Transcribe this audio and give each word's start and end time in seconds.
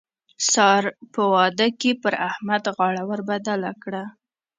سار 0.51 0.83
په 1.13 1.21
واده 1.33 1.67
کې 1.79 1.91
پر 2.03 2.13
احمد 2.29 2.63
غاړه 2.75 3.03
ور 3.09 3.21
بدله 3.29 3.71
کړه. 3.83 4.03